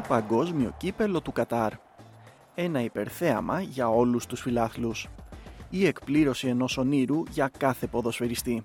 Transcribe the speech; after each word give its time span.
παγκόσμιο 0.00 0.74
κύπελο 0.76 1.20
του 1.20 1.32
Κατάρ. 1.32 1.72
Ένα 2.54 2.80
υπερθέαμα 2.80 3.60
για 3.60 3.88
όλους 3.88 4.26
τους 4.26 4.40
φιλάθλους. 4.40 5.08
Η 5.70 5.86
εκπλήρωση 5.86 6.48
ενός 6.48 6.76
ονείρου 6.76 7.22
για 7.30 7.50
κάθε 7.58 7.86
ποδοσφαιριστή. 7.86 8.62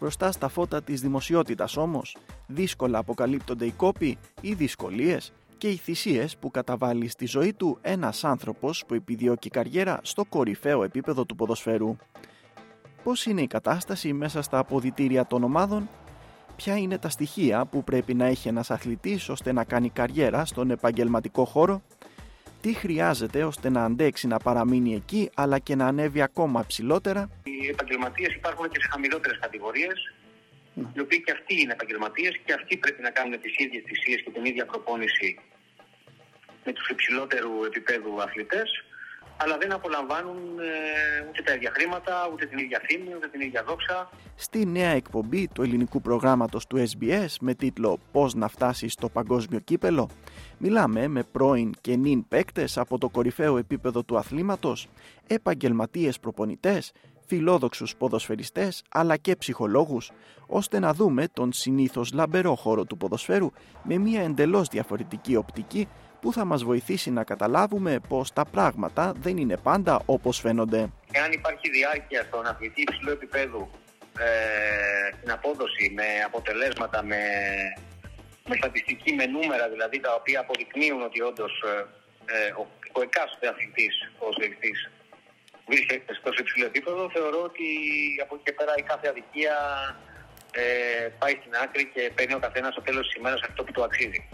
Μπροστά 0.00 0.32
στα 0.32 0.48
φώτα 0.48 0.82
της 0.82 1.00
δημοσιότητας 1.00 1.76
όμως, 1.76 2.16
δύσκολα 2.46 2.98
αποκαλύπτονται 2.98 3.64
οι 3.64 3.70
κόποι, 3.70 4.18
οι 4.40 4.52
δυσκολίες 4.52 5.32
και 5.58 5.68
οι 5.68 5.76
θυσίες 5.76 6.36
που 6.36 6.50
καταβάλει 6.50 7.08
στη 7.08 7.26
ζωή 7.26 7.52
του 7.52 7.78
ένας 7.80 8.24
άνθρωπος 8.24 8.84
που 8.86 8.94
επιδιώκει 8.94 9.50
καριέρα 9.50 10.00
στο 10.02 10.24
κορυφαίο 10.24 10.82
επίπεδο 10.82 11.24
του 11.24 11.34
ποδοσφαίρου. 11.34 11.96
Πώς 13.02 13.26
είναι 13.26 13.42
η 13.42 13.46
κατάσταση 13.46 14.12
μέσα 14.12 14.42
στα 14.42 14.58
αποδητήρια 14.58 15.26
των 15.26 15.44
ομάδων 15.44 15.88
ποια 16.56 16.76
είναι 16.76 16.98
τα 16.98 17.08
στοιχεία 17.08 17.64
που 17.64 17.84
πρέπει 17.84 18.14
να 18.14 18.26
έχει 18.26 18.48
ένας 18.48 18.70
αθλητής 18.70 19.28
ώστε 19.28 19.52
να 19.52 19.64
κάνει 19.64 19.90
καριέρα 19.90 20.44
στον 20.44 20.70
επαγγελματικό 20.70 21.44
χώρο, 21.44 21.82
τι 22.60 22.72
χρειάζεται 22.74 23.44
ώστε 23.44 23.70
να 23.70 23.84
αντέξει 23.84 24.26
να 24.26 24.38
παραμείνει 24.38 24.94
εκεί 24.94 25.30
αλλά 25.34 25.58
και 25.58 25.74
να 25.74 25.86
ανέβει 25.86 26.22
ακόμα 26.22 26.64
ψηλότερα; 26.66 27.30
Οι 27.42 27.66
επαγγελματίες 27.68 28.34
υπάρχουν 28.34 28.68
και 28.68 28.80
σε 28.80 28.88
χαμηλότερες 28.90 29.38
κατηγορίες, 29.38 30.12
ναι. 30.74 30.88
οι 30.94 31.00
οποίοι 31.00 31.22
και 31.22 31.32
αυτοί 31.32 31.60
είναι 31.60 31.72
επαγγελματίες 31.72 32.40
και 32.44 32.52
αυτοί 32.52 32.76
πρέπει 32.76 33.02
να 33.02 33.10
κάνουν 33.10 33.40
τις 33.40 33.54
ίδιες 33.56 33.82
θυσίες 33.86 34.22
και 34.22 34.30
την 34.30 34.44
ίδια 34.44 34.64
προπόνηση 34.66 35.38
με 36.64 36.72
τους 36.72 36.88
υψηλότερου 36.88 37.64
επίπεδου 37.64 38.22
αθλητές 38.22 38.84
αλλά 39.42 39.58
δεν 39.58 39.72
απολαμβάνουν 39.72 40.36
ε, 40.58 41.28
ούτε 41.28 41.42
τα 41.42 41.54
ίδια 41.54 41.70
χρήματα, 41.74 42.28
ούτε 42.32 42.46
την 42.46 42.58
ίδια 42.58 42.80
φήμη, 42.82 43.14
ούτε 43.16 43.28
την 43.28 43.40
ίδια 43.40 43.62
δόξα. 43.62 44.10
Στη 44.34 44.66
νέα 44.66 44.90
εκπομπή 44.90 45.48
του 45.48 45.62
ελληνικού 45.62 46.00
προγράμματος 46.00 46.66
του 46.66 46.84
SBS 46.88 47.34
με 47.40 47.54
τίτλο 47.54 47.98
«Πώς 48.12 48.34
να 48.34 48.48
φτάσεις 48.48 48.92
στο 48.92 49.08
παγκόσμιο 49.08 49.58
κύπελο» 49.58 50.10
μιλάμε 50.58 51.08
με 51.08 51.22
πρώην 51.22 51.74
και 51.80 51.96
νυν 51.96 52.28
παίκτες 52.28 52.78
από 52.78 52.98
το 52.98 53.08
κορυφαίο 53.08 53.56
επίπεδο 53.56 54.02
του 54.02 54.16
αθλήματος, 54.16 54.88
επαγγελματίες 55.26 56.20
προπονητές, 56.20 56.92
φιλόδοξους 57.26 57.96
ποδοσφαιριστές 57.96 58.82
αλλά 58.88 59.16
και 59.16 59.36
ψυχολόγους, 59.36 60.10
ώστε 60.46 60.78
να 60.78 60.92
δούμε 60.94 61.28
τον 61.32 61.52
συνήθως 61.52 62.12
λαμπερό 62.12 62.54
χώρο 62.54 62.84
του 62.84 62.96
ποδοσφαίρου 62.96 63.52
με 63.82 63.98
μια 63.98 64.22
εντελώς 64.22 64.68
διαφορετική 64.68 65.36
οπτική 65.36 65.88
που 66.20 66.32
θα 66.32 66.44
μας 66.44 66.64
βοηθήσει 66.64 67.10
να 67.10 67.24
καταλάβουμε 67.24 68.00
πως 68.08 68.32
τα 68.32 68.44
πράγματα 68.44 69.12
δεν 69.20 69.36
είναι 69.36 69.56
πάντα 69.56 70.02
όπως 70.06 70.38
φαίνονται. 70.40 70.90
Εάν 71.12 71.32
υπάρχει 71.32 71.70
διάρκεια 71.70 72.22
στον 72.22 72.46
αθλητή 72.46 72.80
υψηλού 72.80 73.10
επίπεδου 73.10 73.70
ε, 74.18 75.16
στην 75.16 75.30
απόδοση 75.30 75.92
με 75.94 76.06
αποτελέσματα, 76.26 77.04
με, 77.04 77.22
με 78.48 78.56
στατιστική, 78.56 79.12
με 79.12 79.26
νούμερα 79.26 79.68
δηλαδή 79.68 80.00
τα 80.00 80.14
οποία 80.14 80.40
αποδεικνύουν 80.40 81.02
ότι 81.02 81.22
όντως 81.22 81.52
ε, 81.66 81.74
ε, 82.34 82.50
ο, 82.60 82.66
ο 82.92 83.02
εκάστοτε 83.02 83.48
αθλητής, 83.48 83.94
ο 84.18 84.26
αθλητής 84.28 84.90
βρίσκεται 85.66 86.14
στο 86.14 86.30
υψηλό 86.38 86.66
επίπεδο, 86.66 87.10
θεωρώ 87.14 87.42
ότι 87.42 87.66
από 88.22 88.34
εκεί 88.34 88.44
και 88.44 88.52
πέρα 88.52 88.72
η 88.76 88.82
κάθε 88.82 89.08
αδικία 89.08 89.56
ε, 90.52 90.62
πάει 91.18 91.34
στην 91.40 91.52
άκρη 91.62 91.84
και 91.94 92.12
παίρνει 92.14 92.34
ο 92.34 92.38
καθένας 92.38 92.72
στο 92.72 92.82
τέλος 92.82 93.06
της 93.06 93.14
ημέρας 93.14 93.40
αυτό 93.48 93.64
που 93.64 93.72
του 93.72 93.82
αξίζει. 93.84 94.28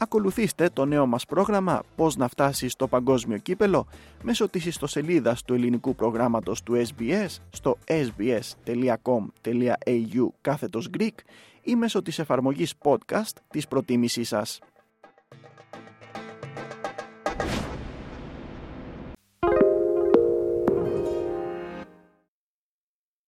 Ακολουθήστε 0.00 0.68
το 0.72 0.84
νέο 0.84 1.06
μας 1.06 1.24
πρόγραμμα 1.24 1.82
«Πώς 1.96 2.16
να 2.16 2.28
φτάσει 2.28 2.68
στο 2.68 2.88
παγκόσμιο 2.88 3.38
κύπελο» 3.38 3.88
μέσω 4.22 4.48
της 4.48 4.66
ιστοσελίδας 4.66 5.42
του 5.42 5.54
ελληνικού 5.54 5.94
προγράμματος 5.94 6.62
του 6.62 6.86
SBS 6.86 7.36
στο 7.50 7.78
sbs.com.au 7.86 8.38
κάθετος 10.40 10.90
Greek 10.98 11.14
ή 11.62 11.74
μέσω 11.74 12.02
της 12.02 12.18
εφαρμογής 12.18 12.74
podcast 12.82 13.36
της 13.50 13.68
προτίμησής 13.68 14.28
σας. 14.28 14.58